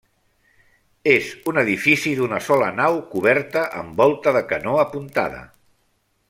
[1.11, 5.45] És un edifici d'una sola nau coberta amb volta de canó apuntada.